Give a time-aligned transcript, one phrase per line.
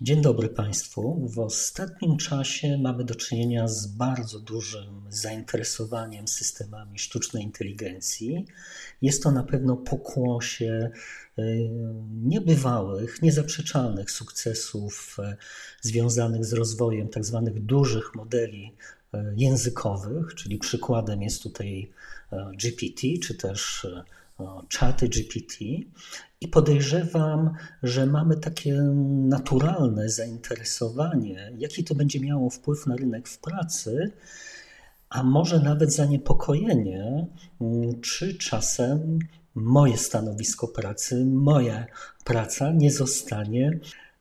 [0.00, 1.28] Dzień dobry Państwu.
[1.34, 8.46] W ostatnim czasie mamy do czynienia z bardzo dużym zainteresowaniem systemami sztucznej inteligencji.
[9.02, 10.90] Jest to na pewno pokłosie
[11.38, 11.70] y,
[12.24, 15.36] niebywałych, niezaprzeczalnych sukcesów y,
[15.80, 17.42] związanych z rozwojem tzw.
[17.44, 18.72] Tak dużych modeli
[19.14, 21.90] y, językowych, czyli przykładem jest tutaj
[22.32, 23.86] GPT, czy też
[24.68, 25.54] czaty GPT
[26.40, 28.74] i podejrzewam, że mamy takie
[29.28, 34.12] naturalne zainteresowanie, jaki to będzie miało wpływ na rynek w pracy,
[35.08, 37.26] a może nawet zaniepokojenie,
[38.02, 39.18] czy czasem
[39.54, 41.86] moje stanowisko pracy, moja
[42.24, 43.78] praca nie zostanie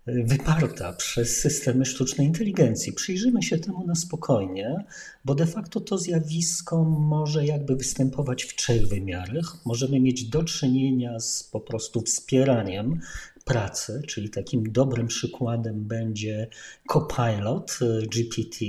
[0.08, 2.94] wyparta przez systemy sztucznej inteligencji.
[2.94, 4.86] Przyjrzymy się temu na spokojnie,
[5.26, 9.58] bo de facto to zjawisko może jakby występować w trzech wymiarach.
[9.66, 13.00] Możemy mieć do czynienia z po prostu wspieraniem
[13.46, 16.48] pracy, czyli takim dobrym przykładem będzie
[16.88, 18.66] Copilot y, GPT,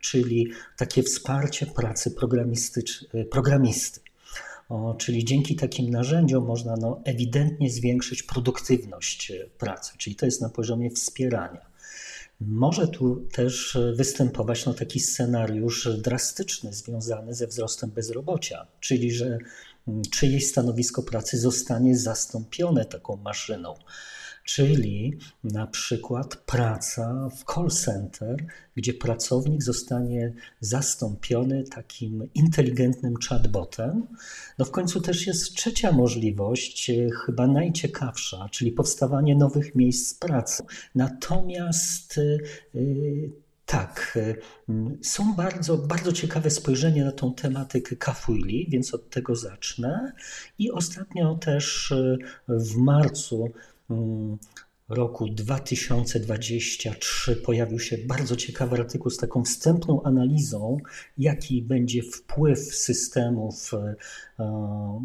[0.00, 2.14] czyli takie wsparcie pracy
[3.30, 4.05] programisty.
[4.68, 10.40] O, czyli dzięki takim narzędziom można no, ewidentnie zwiększyć produktywność e, pracy, czyli to jest
[10.40, 11.66] na poziomie wspierania.
[12.40, 19.38] Może tu też występować no, taki scenariusz drastyczny związany ze wzrostem bezrobocia, czyli że
[19.88, 23.74] mm, czyjeś stanowisko pracy zostanie zastąpione taką maszyną
[24.46, 28.44] czyli na przykład praca w call center,
[28.74, 34.06] gdzie pracownik zostanie zastąpiony takim inteligentnym chatbotem.
[34.58, 36.94] No w końcu też jest trzecia możliwość, e,
[37.26, 40.62] chyba najciekawsza, czyli powstawanie nowych miejsc pracy.
[40.94, 42.80] Natomiast e,
[43.66, 44.34] tak, e,
[45.02, 50.12] są bardzo, bardzo ciekawe spojrzenie na tą tematykę Kafuili, więc od tego zacznę.
[50.58, 51.94] I ostatnio też
[52.48, 53.52] w marcu
[54.88, 60.78] roku 2023 pojawił się bardzo ciekawy artykuł z taką wstępną analizą,
[61.18, 63.94] jaki będzie wpływ systemów, e,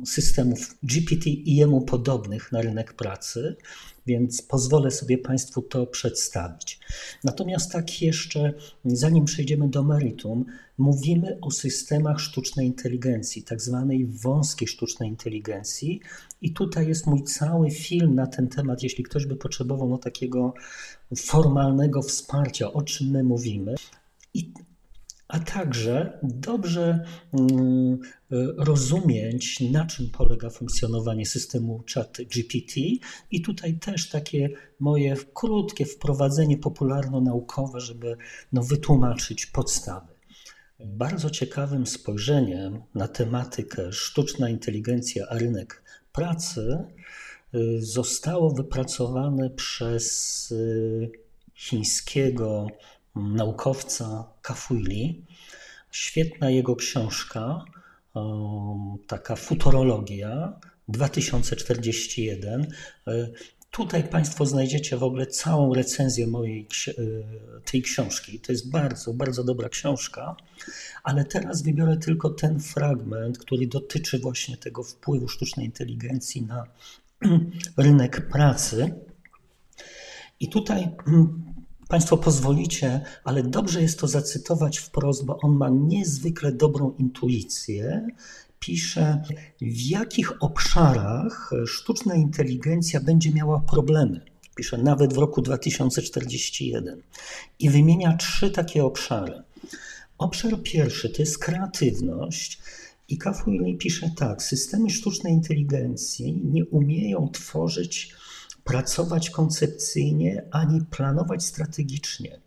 [0.05, 3.55] systemów GPT i jemu podobnych na rynek pracy
[4.07, 6.79] więc pozwolę sobie Państwu to przedstawić.
[7.23, 8.53] Natomiast tak jeszcze,
[8.85, 10.45] zanim przejdziemy do meritum,
[10.77, 15.99] mówimy o systemach sztucznej inteligencji, tak zwanej wąskiej sztucznej inteligencji.
[16.41, 20.53] I tutaj jest mój cały film na ten temat, jeśli ktoś by potrzebował no, takiego
[21.17, 23.75] formalnego wsparcia, o czym my mówimy.
[24.33, 24.53] I
[25.27, 27.99] a także dobrze mm,
[28.57, 32.81] rozumieć, na czym polega funkcjonowanie systemu chat GPT.
[33.31, 34.49] I tutaj też takie
[34.79, 38.17] moje krótkie wprowadzenie popularno-naukowe, żeby
[38.51, 40.13] no, wytłumaczyć podstawy.
[40.85, 46.77] Bardzo ciekawym spojrzeniem na tematykę sztuczna inteligencja a rynek pracy
[47.55, 51.11] y, zostało wypracowane przez y,
[51.53, 52.67] chińskiego
[53.15, 55.25] naukowca Kafuili.
[55.91, 57.65] Świetna jego książka,
[59.07, 62.67] taka futurologia 2041.
[63.07, 63.27] E,
[63.71, 66.93] tutaj Państwo znajdziecie w ogóle całą recenzję mojej e,
[67.71, 68.39] tej książki.
[68.39, 70.35] To jest bardzo, bardzo dobra książka,
[71.03, 76.67] ale teraz wybiorę tylko ten fragment, który dotyczy właśnie tego wpływu sztucznej inteligencji na
[77.77, 78.93] rynek pracy.
[80.39, 81.50] I tutaj mm,
[81.91, 88.07] Państwo pozwolicie, ale dobrze jest to zacytować wprost, bo on ma niezwykle dobrą intuicję.
[88.59, 89.23] Pisze,
[89.61, 94.21] w jakich obszarach sztuczna inteligencja będzie miała problemy.
[94.55, 97.01] Pisze nawet w roku 2041
[97.59, 99.43] i wymienia trzy takie obszary.
[100.17, 102.61] Obszar pierwszy to jest kreatywność.
[103.09, 108.13] I Kafuili pisze tak: systemy sztucznej inteligencji nie umieją tworzyć
[108.63, 112.39] pracować koncepcyjnie ani planować strategicznie.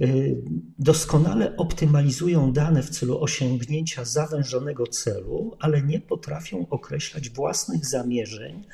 [0.00, 0.36] Y,
[0.78, 8.64] doskonale optymalizują dane w celu osiągnięcia zawężonego celu, ale nie potrafią określać własnych zamierzeń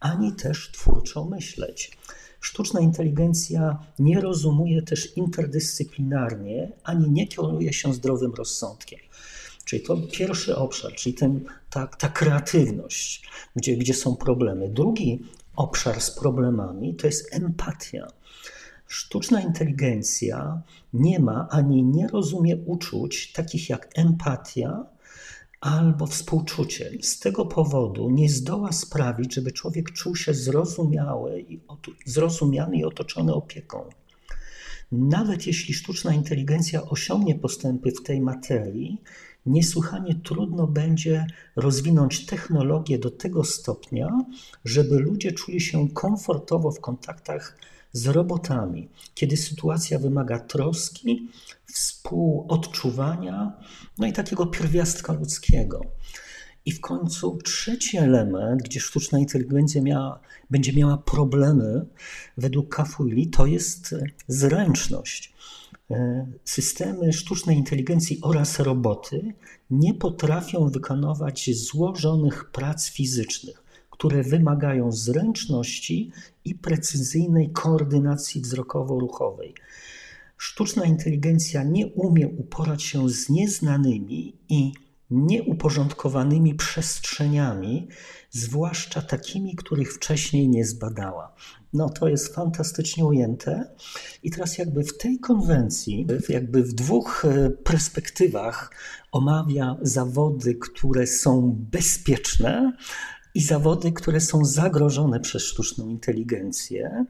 [0.00, 1.98] ani też twórczo myśleć.
[2.40, 9.00] Sztuczna inteligencja nie rozumuje też interdyscyplinarnie, ani nie kieruje się zdrowym rozsądkiem.
[9.64, 13.22] Czyli to pierwszy obszar, czyli ten, ta, ta kreatywność,
[13.56, 14.68] gdzie, gdzie są problemy.
[14.68, 15.22] Drugi
[15.56, 18.06] obszar z problemami to jest empatia.
[18.86, 20.62] Sztuczna inteligencja
[20.92, 24.86] nie ma ani nie rozumie uczuć takich jak empatia
[25.60, 26.90] albo współczucie.
[27.02, 31.60] Z tego powodu nie zdoła sprawić, żeby człowiek czuł się zrozumiały i
[32.06, 33.84] zrozumiany i otoczony opieką.
[34.92, 39.02] Nawet jeśli sztuczna inteligencja osiągnie postępy w tej materii,
[39.46, 41.26] niesłychanie trudno będzie
[41.56, 44.24] rozwinąć technologię do tego stopnia,
[44.64, 47.58] żeby ludzie czuli się komfortowo w kontaktach
[47.92, 51.28] z robotami, kiedy sytuacja wymaga troski,
[51.66, 53.52] współodczuwania,
[53.98, 55.80] no i takiego pierwiastka ludzkiego.
[56.66, 60.20] I w końcu trzeci element, gdzie sztuczna inteligencja miała,
[60.50, 61.86] będzie miała problemy,
[62.36, 63.94] według Kafuili, to jest
[64.28, 65.33] zręczność.
[65.90, 69.34] E, systemy sztucznej inteligencji oraz roboty
[69.70, 76.10] nie potrafią wykonywać złożonych prac fizycznych, które wymagają zręczności
[76.44, 79.54] i precyzyjnej koordynacji wzrokowo-ruchowej.
[80.36, 84.72] Sztuczna inteligencja nie umie uporać się z nieznanymi i
[85.10, 87.88] nieuporządkowanymi przestrzeniami,
[88.30, 91.34] zwłaszcza takimi, których wcześniej nie zbadała.
[91.74, 93.74] No to jest fantastycznie ujęte.
[94.22, 98.70] I teraz jakby w tej konwencji, jakby w dwóch e, perspektywach
[99.12, 102.72] omawia zawody, które są bezpieczne
[103.34, 107.04] i zawody, które są zagrożone przez sztuczną inteligencję.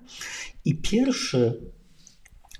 [0.64, 1.60] I pierwszy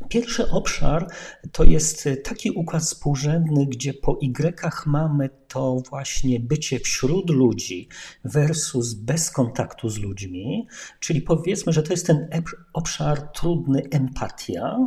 [0.08, 1.06] Pierwszy obszar
[1.52, 7.88] to jest taki układ współrzędny, gdzie po Y mamy to właśnie bycie wśród ludzi
[8.24, 10.66] versus bez kontaktu z ludźmi,
[11.00, 12.28] czyli powiedzmy, że to jest ten
[12.72, 14.78] obszar trudny empatia.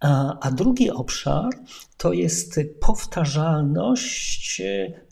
[0.00, 1.50] A, a drugi obszar
[1.96, 4.62] to jest powtarzalność,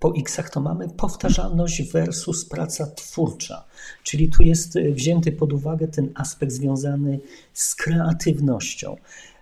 [0.00, 3.64] po X to mamy powtarzalność versus praca twórcza.
[4.02, 7.20] Czyli tu jest wzięty pod uwagę ten aspekt związany
[7.52, 8.96] z kreatywnością.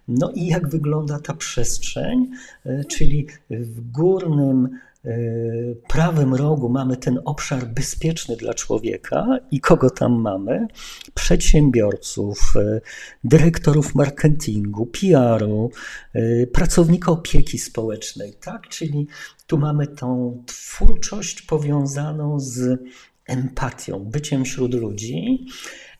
[0.08, 2.30] No i jak wygląda ta przestrzeń,
[2.66, 4.93] e, czyli w górnym e,
[5.88, 10.66] prawym rogu mamy ten obszar bezpieczny dla człowieka i kogo tam mamy?
[11.14, 12.80] Przedsiębiorców, e,
[13.24, 15.70] dyrektorów marketingu, PR-u,
[16.52, 18.68] pracownika opieki społecznej, tak?
[18.68, 19.06] Czyli
[19.46, 22.80] tu mamy tą twórczość powiązaną z
[23.26, 25.46] empatią, byciem wśród ludzi.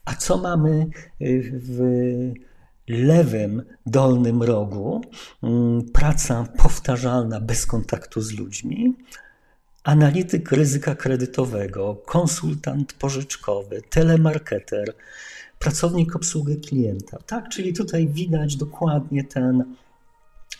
[0.05, 0.87] A co mamy
[1.53, 1.83] w
[2.88, 5.00] lewym dolnym rogu
[5.42, 8.94] mm, praca powtarzalna bez kontaktu z ludźmi,
[9.84, 14.94] analityk ryzyka kredytowego, konsultant pożyczkowy, telemarketer,
[15.58, 17.19] pracownik obsługi klienta.
[17.26, 19.75] Tak, czyli tutaj widać dokładnie ten,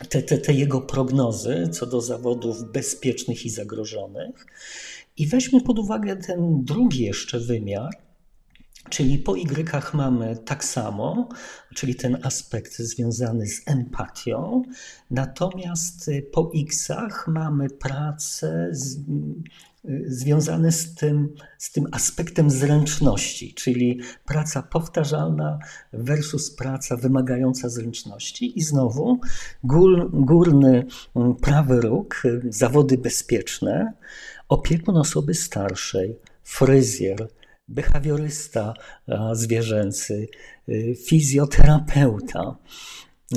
[0.09, 4.45] te, te, te jego prognozy co do zawodów bezpiecznych i zagrożonych.
[5.17, 8.04] I weźmy pod uwagę ten drugi jeszcze wymiar,
[8.89, 11.29] Czyli po Y mamy tak samo,
[11.75, 14.63] czyli ten aspekt związany z empatią,
[15.11, 18.99] natomiast po Xach mamy pracę z,
[20.05, 25.59] związane z tym, z tym aspektem zręczności, czyli praca powtarzalna
[25.93, 28.59] versus praca wymagająca zręczności.
[28.59, 29.19] I znowu
[29.63, 30.85] gór, górny
[31.41, 33.93] prawy róg, zawody bezpieczne,
[34.49, 37.27] opiekun osoby starszej, fryzjer,
[37.67, 38.73] behawiorysta
[39.33, 40.27] zwierzęcy,
[40.69, 42.57] y, fizjoterapeuta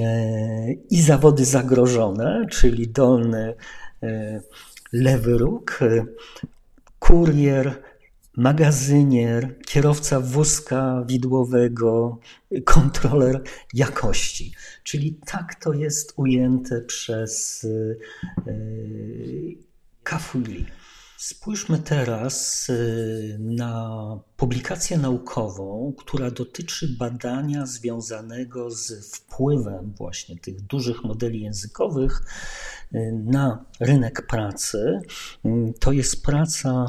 [0.00, 3.54] e, i zawody zagrożone, czyli dolny
[4.02, 4.40] e,
[4.92, 6.04] lewy róg, e,
[6.98, 7.82] kurier,
[8.36, 12.18] magazynier, kierowca wózka widłowego,
[12.64, 13.42] kontroler
[13.74, 14.52] jakości.
[14.82, 17.66] Czyli tak to jest ujęte przez
[20.02, 20.66] Kafuli.
[21.18, 23.98] Spójrzmy teraz y, na
[24.36, 32.22] publikację naukową, która dotyczy badania związanego z wpływem właśnie tych dużych modeli językowych
[33.24, 35.00] na rynek pracy.
[35.46, 36.88] Y, to jest praca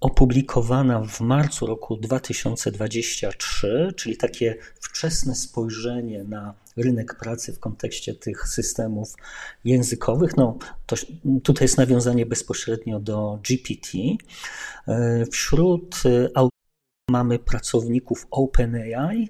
[0.00, 8.48] opublikowana w marcu roku 2023, czyli takie wczesne spojrzenie na rynek pracy w kontekście tych
[8.48, 9.14] systemów
[9.64, 10.36] językowych.
[10.36, 10.96] No, to,
[11.42, 13.98] tutaj jest nawiązanie bezpośrednio do GPT.
[15.32, 16.02] Wśród
[17.10, 19.28] mamy pracowników OpenAI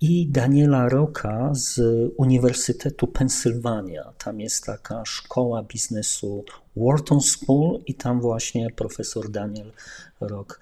[0.00, 1.80] i Daniela Roka z
[2.16, 4.12] Uniwersytetu Pensylwania.
[4.18, 6.44] Tam jest taka szkoła biznesu
[6.76, 9.72] Wharton School i tam właśnie profesor Daniel
[10.20, 10.60] Rock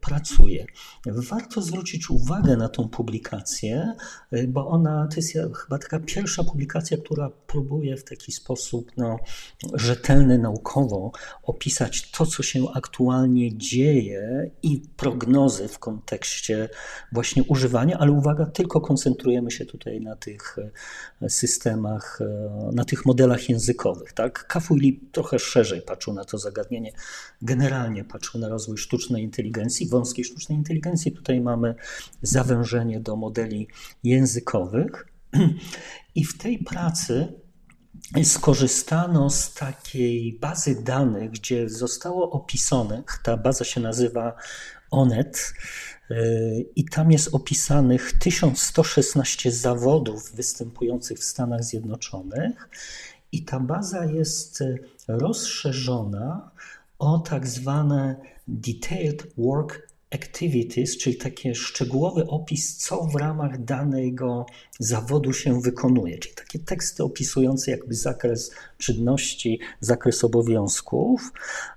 [0.00, 0.66] pracuje.
[1.06, 3.94] Warto zwrócić uwagę na tą publikację,
[4.32, 9.18] y, bo ona to jest chyba taka pierwsza publikacja, która próbuje w taki sposób no,
[9.74, 11.12] rzetelny, naukowo
[11.42, 16.68] opisać to, co się aktualnie dzieje i prognozy w kontekście
[17.12, 20.56] właśnie używania, ale uwaga, tylko koncentrujemy się tutaj na tych
[21.28, 22.18] systemach,
[22.72, 24.12] na tych modelach językowych.
[24.12, 24.46] Tak?
[24.46, 26.92] Kafuili trochę szerzej patrzył na to zagadnienie,
[27.42, 31.12] generalnie patrzył na rozwój sztucznej inteligencji, wąskiej sztucznej inteligencji.
[31.12, 31.74] Tutaj mamy
[32.22, 33.68] zawężenie do modeli
[34.04, 35.06] językowych.
[36.14, 37.32] I w tej pracy
[38.24, 44.36] skorzystano z takiej bazy danych, gdzie zostało opisane, ta baza się nazywa
[44.90, 45.52] ONET,
[46.76, 52.68] i tam jest opisanych 1116 zawodów występujących w Stanach Zjednoczonych
[53.32, 54.64] i ta baza jest
[55.08, 56.50] rozszerzona
[56.98, 58.16] o tak zwane
[58.48, 64.46] Detailed Work activities, czyli taki szczegółowy opis, co w ramach danego
[64.78, 71.32] zawodu się wykonuje, czyli takie teksty opisujące jakby zakres czynności, zakres obowiązków,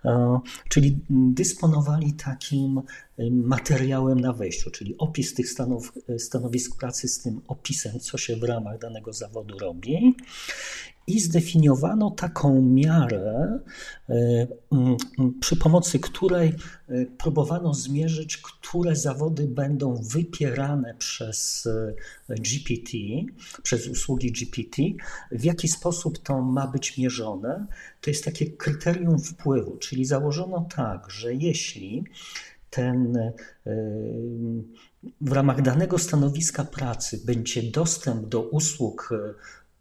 [0.06, 2.84] e, czyli dysponowali takim e,
[3.32, 8.44] materiałem na wejściu, czyli opis tych stanow, stanowisk pracy z tym opisem, co się w
[8.44, 10.16] ramach danego zawodu robi
[11.10, 13.60] i zdefiniowano taką miarę,
[14.10, 14.48] e,
[15.40, 21.68] przy pomocy której e, próbowano zmierzyć, które zawody będą wypierane przez
[22.30, 22.98] e, GPT,
[23.64, 24.82] przez usługi GPT,
[25.32, 27.66] w jaki sposób to ma być mierzone.
[28.02, 32.04] To jest takie kryterium wpływu, czyli założono tak, że jeśli
[32.70, 33.18] ten
[35.22, 39.10] w ramach danego stanowiska pracy będzie dostęp do usług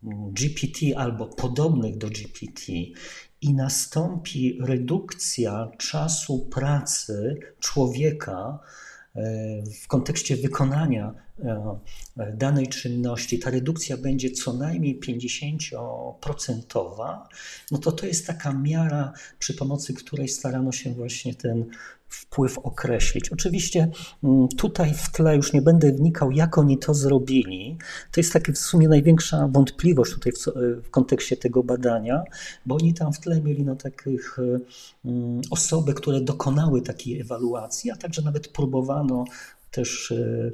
[0.02, 2.72] GPT albo podobnych do GPT
[3.40, 8.58] i nastąpi redukcja czasu pracy człowieka
[9.14, 9.22] e,
[9.82, 11.78] w kontekście wykonania e,
[12.34, 17.18] danej czynności, ta redukcja będzie co najmniej 50%,
[17.70, 21.70] no to to jest taka miara, przy pomocy której starano się właśnie ten
[22.08, 23.32] wpływ określić.
[23.32, 23.90] Oczywiście
[24.24, 27.76] mm, tutaj w tle już nie będę wnikał, jak oni to zrobili.
[28.12, 30.46] To jest taka w sumie największa wątpliwość tutaj w,
[30.82, 32.22] w kontekście tego badania,
[32.66, 34.38] bo oni tam w tle mieli no, takich
[35.04, 39.24] um, osoby, które dokonały takiej ewaluacji, a także nawet próbowano
[39.70, 40.50] też e,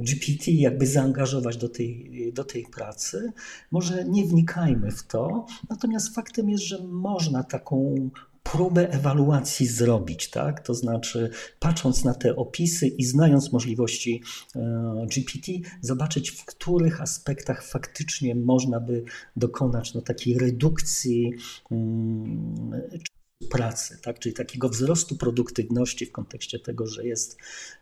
[0.00, 3.32] GPT jakby zaangażować do tej, do tej pracy.
[3.70, 8.10] Może nie wnikajmy w to, natomiast faktem jest, że można taką
[8.52, 10.60] próbę ewaluacji zrobić, tak?
[10.60, 14.22] To znaczy, patrząc na te opisy i znając możliwości
[14.56, 19.04] e, GPT, zobaczyć, w których aspektach faktycznie można by
[19.36, 21.32] dokonać no, takiej redukcji
[21.70, 22.70] mm,
[23.50, 24.18] pracy, tak?
[24.18, 27.36] czyli takiego wzrostu produktywności w kontekście tego, że jest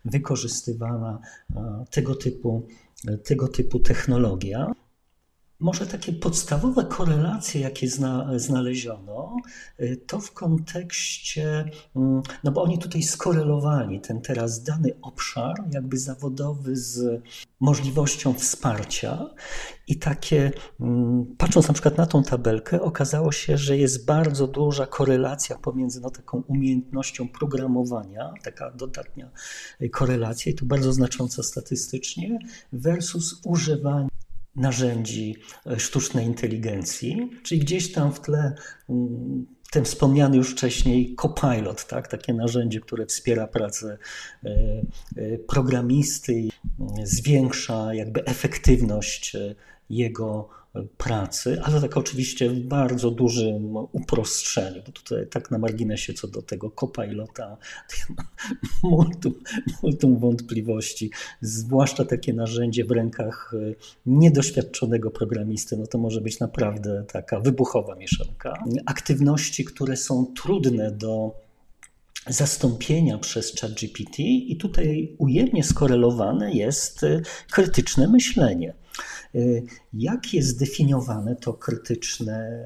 [0.05, 1.19] wykorzystywana
[1.55, 2.67] e, tego typu,
[3.23, 4.84] tego typu technologia.
[5.59, 9.37] Może takie podstawowe korelacje, jakie zna, znaleziono,
[9.79, 15.97] y, to w kontekście, mm, no bo oni tutaj skorelowali ten teraz dany obszar, jakby
[15.97, 17.21] zawodowy, z
[17.59, 19.29] możliwością wsparcia.
[19.87, 24.85] I takie, mm, patrząc na przykład na tą tabelkę, okazało się, że jest bardzo duża
[24.85, 29.29] korelacja pomiędzy no, taką umiejętnością programowania, taka dodatnia
[29.91, 32.39] korelacja, i to bardzo znacząca statystycznie,
[32.73, 34.09] versus używanie
[34.55, 35.35] narzędzi
[35.65, 38.55] e, sztucznej inteligencji, czyli gdzieś tam w tle
[38.89, 42.07] mm, ten wspomniany już wcześniej Copilot, tak?
[42.07, 43.97] takie narzędzie, które wspiera pracę
[44.43, 44.49] e,
[45.17, 49.37] e, programisty mm, zwiększa jakby efektywność
[49.89, 50.49] jego
[50.97, 56.41] pracy, ale tak oczywiście w bardzo dużym uproszczeniu, bo tutaj tak na marginesie co do
[56.41, 57.57] tego copilota,
[58.83, 59.33] multum,
[59.83, 61.11] multum wątpliwości,
[61.41, 63.75] zwłaszcza takie narzędzie w rękach e,
[64.05, 68.63] niedoświadczonego programisty, no to może być naprawdę taka wybuchowa mieszanka.
[68.85, 71.44] Aktywności, które są trudne do
[72.27, 78.73] zastąpienia przez ChatGPT i tutaj ujemnie skorelowane jest e, krytyczne myślenie.
[79.35, 79.63] Y,
[79.93, 82.63] jak jest zdefiniowane to krytyczne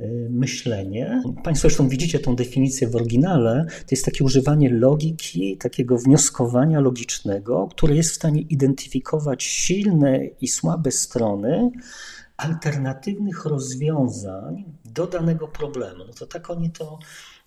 [0.00, 1.22] y, myślenie.
[1.44, 3.66] Państwo zresztą widzicie tą definicję w oryginale.
[3.68, 10.48] To jest takie używanie logiki, takiego wnioskowania logicznego, które jest w stanie identyfikować silne i
[10.48, 11.70] słabe strony
[12.36, 16.04] alternatywnych rozwiązań do danego problemu.
[16.06, 16.98] No to tak oni to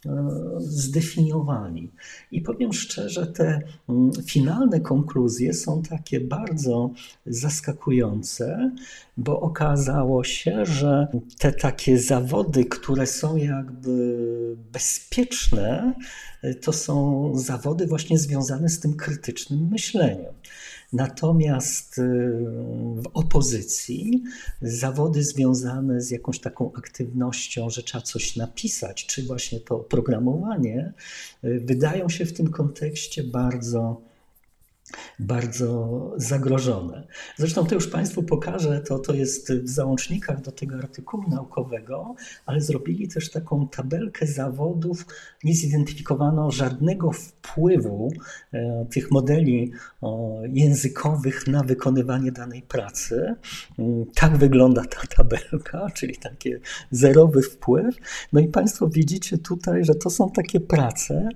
[0.05, 1.91] E, zdefiniowali.
[2.31, 6.91] I powiem szczerze, te mm, finalne konkluzje są takie bardzo
[7.25, 8.71] zaskakujące,
[9.17, 14.17] bo okazało się, że te takie zawody, które są jakby
[14.71, 15.93] bezpieczne,
[16.61, 20.33] to są zawody właśnie związane z tym krytycznym myśleniem.
[20.93, 22.01] Natomiast y,
[22.95, 24.23] w opozycji
[24.61, 30.93] zawody związane z jakąś taką aktywnością, że trzeba coś napisać, czy właśnie to programowanie,
[31.43, 34.08] y, wydają się w tym kontekście bardzo
[35.19, 37.07] bardzo zagrożone.
[37.37, 42.15] Zresztą to już Państwu pokażę, to, to jest w załącznikach do tego artykułu naukowego,
[42.45, 45.05] ale zrobili też taką tabelkę zawodów.
[45.43, 48.11] Nie zidentyfikowano żadnego wpływu
[48.53, 49.71] e, tych modeli
[50.53, 53.35] językowych na wykonywanie danej pracy.
[53.79, 56.53] Mm, tak wygląda ta tabelka, czyli taki
[56.91, 57.95] zerowy wpływ.
[58.33, 61.29] No i Państwo widzicie tutaj, że to są takie prace,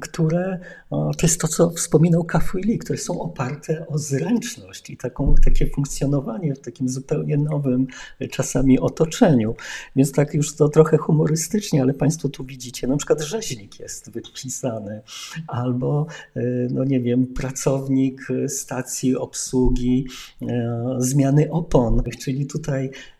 [0.00, 0.58] które
[0.90, 6.54] to jest to, co wspominał Kafuili, które są oparte o zręczność i taką, takie funkcjonowanie
[6.54, 7.86] w takim zupełnie nowym
[8.30, 9.54] czasami otoczeniu.
[9.96, 15.02] Więc tak już to trochę humorystycznie, ale Państwo tu widzicie, na przykład rzeźnik jest wypisany,
[15.46, 20.06] albo, e, no nie wiem, pracownik stacji obsługi
[20.42, 23.13] e, zmiany opon, czyli tutaj e,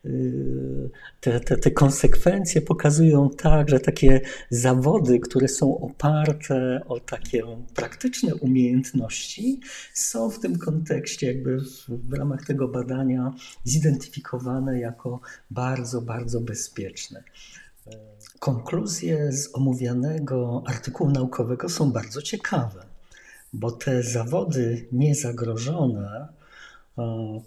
[1.21, 4.21] te, te, te konsekwencje pokazują tak, że takie
[4.51, 7.43] zawody, które są oparte o takie
[7.75, 9.61] praktyczne umiejętności,
[9.95, 13.35] są w tym kontekście, jakby w, w ramach tego badania,
[13.65, 15.21] zidentyfikowane jako
[15.51, 17.25] bardzo, bardzo bezpieczne.
[18.39, 22.87] Konkluzje z omawianego artykułu naukowego są bardzo ciekawe,
[23.53, 26.29] bo te zawody niezagrożone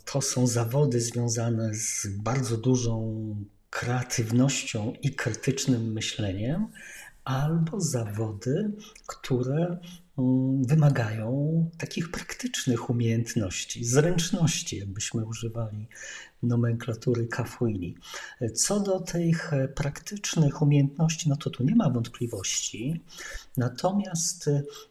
[0.05, 3.35] to są zawody związane z bardzo dużą
[3.69, 6.67] kreatywnością i krytycznym myśleniem,
[7.23, 8.71] albo zawody,
[9.07, 9.77] które
[10.17, 15.87] mm, wymagają takich praktycznych umiejętności, zręczności, jakbyśmy używali
[16.43, 17.95] nomenklatury Kafuini.
[18.55, 23.03] Co do tych praktycznych umiejętności, no to tu nie ma wątpliwości.
[23.57, 24.49] Natomiast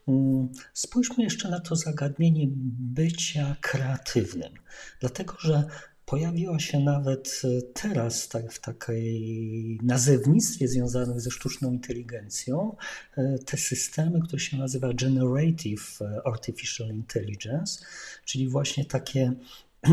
[0.08, 2.46] mm, spójrzmy jeszcze na to zagadnienie
[2.78, 4.52] bycia kreatywnym,
[5.00, 5.64] dlatego że
[6.06, 12.76] Pojawiła się nawet e, teraz tak, w takiej nazewnictwie związanym ze sztuczną inteligencją
[13.16, 17.84] e, te systemy, które się nazywa Generative e, Artificial Intelligence,
[18.24, 19.32] czyli właśnie takie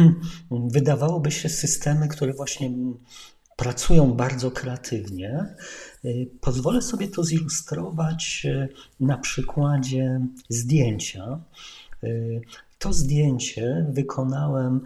[0.51, 2.71] wydawałoby się systemy, które właśnie
[3.55, 5.55] pracują bardzo kreatywnie.
[6.41, 8.47] Pozwolę sobie to zilustrować
[8.99, 10.19] na przykładzie
[10.49, 11.39] zdjęcia.
[12.79, 14.81] To zdjęcie wykonałem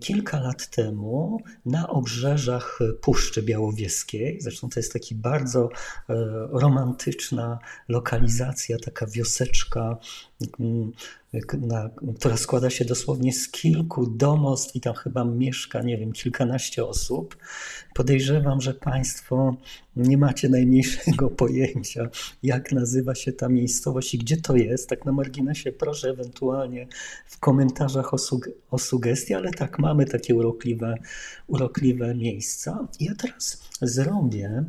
[0.00, 4.40] kilka lat temu na obrzeżach Puszczy Białowieskiej.
[4.40, 5.68] Zresztą to jest taki bardzo
[6.08, 6.14] e,
[6.52, 9.98] romantyczna lokalizacja, taka wioseczka
[10.60, 10.92] mm,
[12.18, 17.36] która składa się dosłownie z kilku domostw i tam chyba mieszka, nie wiem, kilkanaście osób.
[17.94, 19.56] Podejrzewam, że Państwo
[19.96, 22.08] nie macie najmniejszego pojęcia,
[22.42, 24.88] jak nazywa się ta miejscowość i gdzie to jest.
[24.88, 26.86] Tak na marginesie proszę ewentualnie
[27.26, 30.94] w komentarzach o, sug o sugestie, ale tak, mamy takie urokliwe,
[31.46, 32.88] urokliwe miejsca.
[33.00, 34.64] Ja teraz zrobię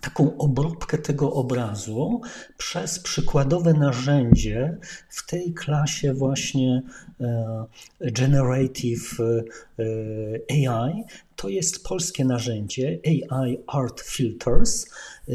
[0.00, 2.20] taką obróbkę tego obrazu
[2.58, 6.82] przez przykładowe narzędzie w tej klasie właśnie
[7.20, 7.64] e,
[8.00, 11.04] Generative e, AI.
[11.36, 14.86] To jest polskie narzędzie AI Art Filters.
[15.28, 15.32] E,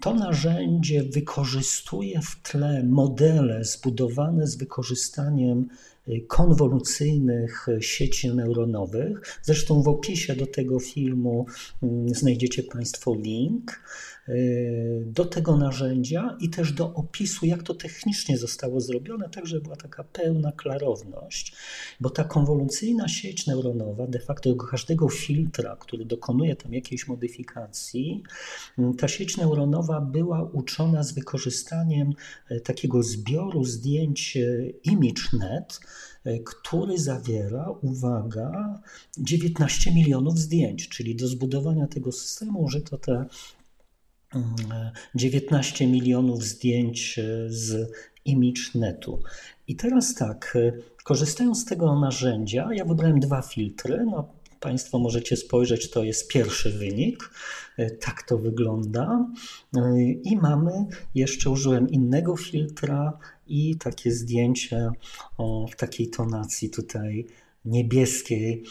[0.00, 5.68] to narzędzie wykorzystuje w tle modele zbudowane z wykorzystaniem
[6.26, 9.38] konwolucyjnych sieci neuronowych.
[9.42, 11.46] Zresztą w opisie do tego filmu
[11.82, 14.17] mm, znajdziecie Państwo link y,
[15.06, 19.76] do tego narzędzia i też do opisu, jak to technicznie zostało zrobione, tak żeby była
[19.76, 21.56] taka pełna klarowność,
[22.00, 28.22] bo ta konwolucyjna sieć neuronowa, de facto do każdego filtra, który dokonuje tam jakiejś modyfikacji,
[28.98, 32.12] ta sieć neuronowa była uczona z wykorzystaniem
[32.48, 35.80] e, takiego zbioru zdjęć e, ImageNet,
[36.28, 38.80] E, który zawiera, uwaga,
[39.18, 43.24] 19 milionów zdjęć, czyli do zbudowania tego systemu użyto te
[45.14, 47.92] 19 mm, milionów zdjęć e, z
[48.24, 49.22] ImageNetu.
[49.68, 50.72] I teraz tak, e,
[51.04, 54.06] korzystając z tego narzędzia, ja wybrałem dwa filtry.
[54.10, 54.28] No,
[54.60, 57.30] Państwo możecie spojrzeć, to jest pierwszy wynik.
[58.00, 59.26] Tak to wygląda.
[60.22, 64.90] I mamy, jeszcze użyłem innego filtra i takie zdjęcie
[65.38, 67.26] o, w takiej tonacji tutaj
[67.64, 68.64] niebieskiej.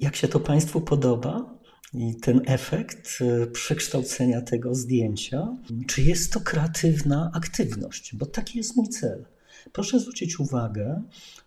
[0.00, 1.55] Jak się to Państwu podoba?
[1.94, 8.16] I ten efekt y, przekształcenia tego zdjęcia, czy jest to kreatywna aktywność?
[8.16, 9.24] Bo taki jest mój cel.
[9.72, 11.02] Proszę zwrócić uwagę,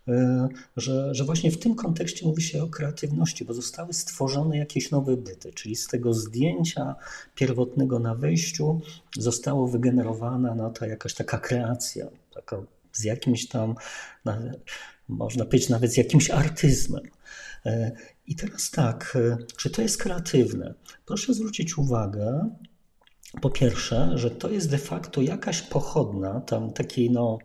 [0.08, 0.48] e,
[0.78, 5.18] że, że właśnie w tym kontekście mówi się o kreatywności, bo zostały stworzone jakieś nowe
[5.18, 6.96] byty, czyli z tego zdjęcia
[7.36, 8.82] pierwotnego na wejściu
[9.18, 12.62] zostało wygenerowana no, ta jakaś taka kreacja, taka
[12.94, 13.76] z jakimś tam,
[15.08, 17.04] można powiedzieć nawet z jakimś artyzmem.
[18.30, 20.74] E, I teraz tak, e, czy to jest kreatywne?
[21.06, 22.50] Proszę zwrócić uwagę,
[23.42, 27.38] po pierwsze, że to jest de facto jakaś pochodna tam takiej no,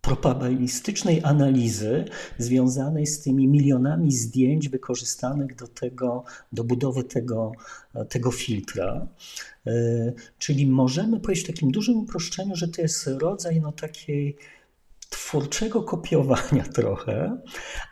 [0.00, 2.04] probabilistycznej analizy
[2.38, 7.52] związanej z tymi milionami zdjęć wykorzystanych do tego, do budowy tego,
[8.08, 9.08] tego filtra.
[9.66, 9.72] E,
[10.38, 14.36] czyli możemy powiedzieć w takim dużym uproszczeniu, że to jest rodzaj no, takiej
[15.08, 17.42] twórczego kopiowania trochę,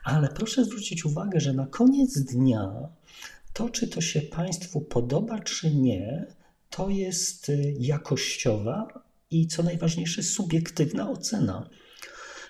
[0.05, 2.89] ale proszę zwrócić uwagę, że na koniec dnia
[3.53, 6.27] to, czy to się Państwu podoba, czy nie,
[6.71, 11.71] to jest jakościowa i co najważniejsze, subiektywna ocena.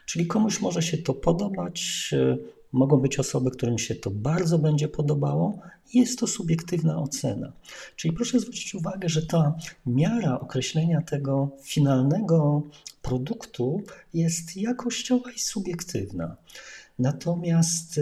[0.07, 2.37] Czyli komuś może się to podobać, e,
[2.72, 5.59] mogą być osoby, którym się to bardzo będzie podobało.
[5.94, 7.52] Jest to subiektywna ocena.
[7.96, 12.62] Czyli proszę zwrócić uwagę, że ta miara określenia tego finalnego
[13.02, 13.83] produktu
[14.14, 16.37] jest jakościowa i subiektywna.
[16.98, 18.00] Natomiast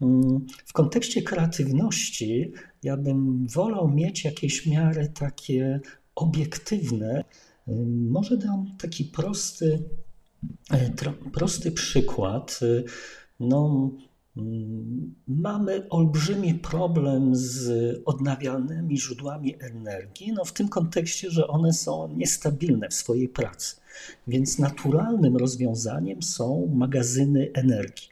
[0.00, 5.80] mm, w kontekście kreatywności ja bym wolał mieć jakieś miary takie
[6.14, 7.24] obiektywne.
[8.10, 9.84] Może dam taki prosty
[10.70, 10.90] E,
[11.32, 12.60] prosty przykład.
[13.42, 13.90] No,
[14.36, 17.70] mm, mamy olbrzymi problem z
[18.04, 23.76] odnawialnymi źródłami energii, no w tym kontekście, że one są niestabilne w swojej pracy.
[24.26, 28.11] Więc naturalnym rozwiązaniem są magazyny energii.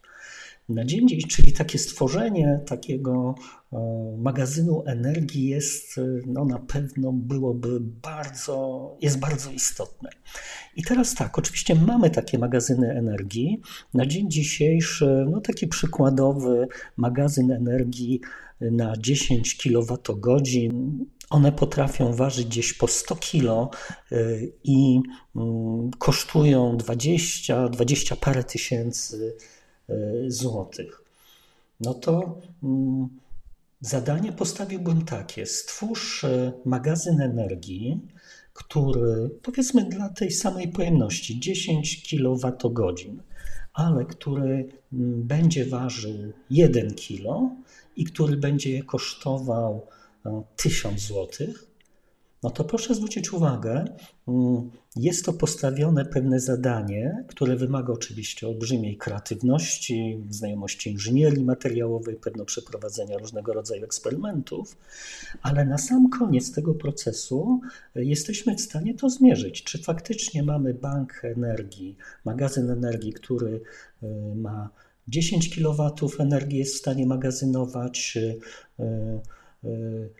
[0.71, 3.35] Na dzień dzisiejszy, czyli takie stworzenie takiego
[4.19, 10.11] magazynu energii jest no, na pewno byłoby bardzo, jest bardzo istotne.
[10.77, 13.61] I teraz tak, oczywiście mamy takie magazyny energii.
[13.95, 18.21] Na dzień dzisiejszy, no taki przykładowy magazyn energii
[18.61, 20.41] na 10 kWh.
[21.31, 23.77] One potrafią ważyć gdzieś po 100 kg
[24.13, 25.01] y, i
[25.37, 29.37] mm, kosztują 20, 20 parę tysięcy
[30.29, 31.05] złotych.
[31.81, 33.09] No to mm,
[33.81, 38.01] Zadanie postawiłbym takie: stwórz e, magazyn energii,
[38.53, 43.23] który powiedzmy dla tej samej pojemności 10 kWh,
[43.73, 47.51] ale który mm, będzie ważył 1 kg
[47.97, 49.87] i który będzie kosztował
[50.57, 51.70] 1000 e, złotych
[52.43, 53.85] no to proszę zwrócić uwagę,
[54.29, 62.45] mm, jest to postawione pewne zadanie, które wymaga oczywiście olbrzymiej kreatywności, znajomości inżynierii materiałowej, pewno
[62.45, 64.77] przeprowadzenia różnego rodzaju eksperymentów,
[65.43, 67.61] ale na sam koniec tego procesu
[67.97, 69.63] e, jesteśmy w stanie to zmierzyć.
[69.63, 73.61] Czy faktycznie mamy bank energii, magazyn energii, który
[74.03, 74.71] e, ma
[75.09, 78.19] 10 kW energii, jest w stanie magazynować
[78.79, 79.21] e,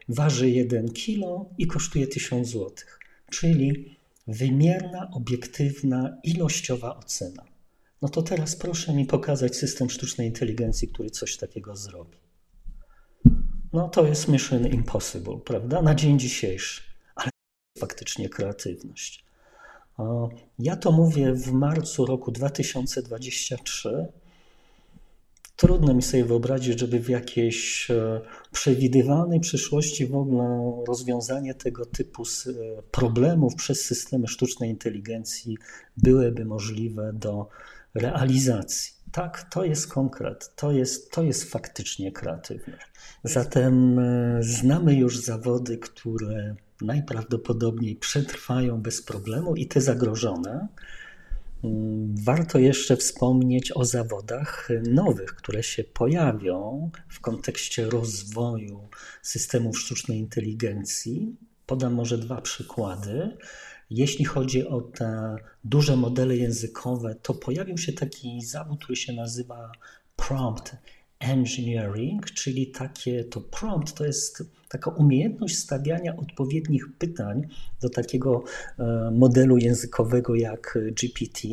[0.09, 2.71] waży 1 kg i kosztuje 1000 zł.
[3.31, 7.45] Czyli wymierna, obiektywna, ilościowa ocena.
[8.03, 12.19] No to teraz proszę mi pokazać system sztucznej inteligencji, który coś takiego zrobi.
[13.73, 15.83] No to jest mission impossible, prawda?
[15.83, 16.83] Na dzień dzisiejszy.
[17.15, 17.31] Ale
[17.79, 19.25] faktycznie kreatywność.
[20.59, 24.09] Ja to mówię w marcu roku 2023
[25.61, 28.21] Trudno mi sobie wyobrazić, żeby w jakiejś e,
[28.53, 32.53] przewidywalnej przyszłości w ogóle rozwiązanie tego typu e,
[32.91, 35.59] problemów przez systemy sztucznej inteligencji
[35.97, 37.49] byłyby możliwe do
[37.95, 38.93] realizacji.
[39.13, 42.79] Tak, to jest konkret, to jest, to jest faktycznie kreatywne.
[43.25, 50.69] Zatem e, znamy już zawody, które najprawdopodobniej przetrwają bez problemu i te zagrożone.
[52.25, 58.89] Warto jeszcze wspomnieć o zawodach nowych, które się pojawią w kontekście rozwoju
[59.23, 61.37] systemów sztucznej inteligencji.
[61.67, 63.37] Podam może dwa przykłady.
[63.91, 69.73] Jeśli chodzi o te duże modele językowe, to pojawił się taki zawód, który się nazywa
[70.17, 70.77] prompt
[71.19, 77.43] engineering, czyli takie to prompt to jest taka umiejętność stawiania odpowiednich pytań
[77.81, 78.45] do takiego
[78.79, 81.49] e, modelu językowego jak GPT.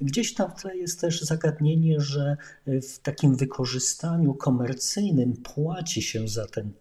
[0.00, 6.46] Gdzieś tam w tle jest też zagadnienie, że w takim wykorzystaniu komercyjnym płaci się za
[6.46, 6.72] ten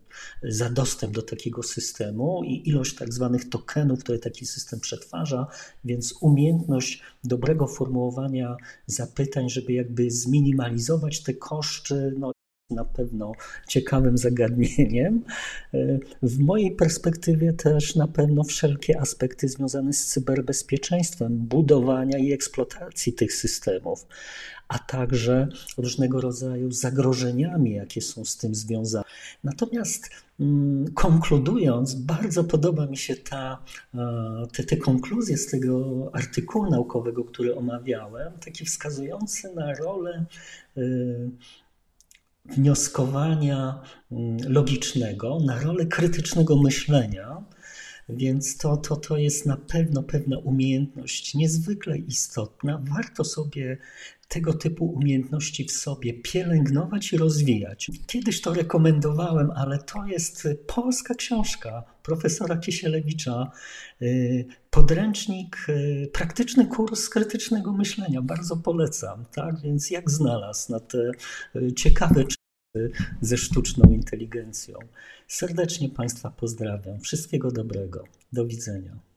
[0.43, 5.47] za dostęp do takiego systemu i ilość tak zwanych tokenów, które taki system przetwarza,
[5.85, 12.31] więc umiejętność dobrego formułowania zapytań, żeby jakby zminimalizować te koszty, no
[12.71, 13.31] na pewno
[13.67, 15.23] ciekawym zagadnieniem.
[16.21, 23.33] W mojej perspektywie też na pewno wszelkie aspekty związane z cyberbezpieczeństwem, budowania i eksploatacji tych
[23.33, 24.05] systemów,
[24.67, 29.03] a także różnego rodzaju zagrożeniami, jakie są z tym związane.
[29.43, 33.63] Natomiast mm, konkludując, bardzo podoba mi się ta,
[34.53, 40.25] te, te konkluzje z tego artykułu naukowego, który omawiałem, takie wskazujące na rolę
[40.77, 41.29] y,
[42.45, 47.43] wnioskowania mm, logicznego, na rolę krytycznego myślenia
[48.09, 52.81] Więc to, to, to jest na pewno pewna umiejętność niezwykle istotna.
[52.95, 53.77] Warto sobie
[54.27, 57.91] tego typu umiejętności w sobie pielęgnować i rozwijać.
[58.07, 63.51] Kiedyś to rekomendowałem, ale to jest polska książka profesora Kisielewicza,
[64.01, 68.21] y, podręcznik, y, praktyczny kurs krytycznego myślenia.
[68.21, 69.61] Bardzo polecam, tak?
[69.61, 71.11] Więc jak znalazł na te
[71.55, 72.23] y, ciekawe
[73.21, 74.79] ze sztuczną inteligencją.
[75.27, 76.99] Serdecznie Państwa pozdrawiam.
[76.99, 78.03] Wszystkiego dobrego.
[78.33, 79.10] Do widzenia.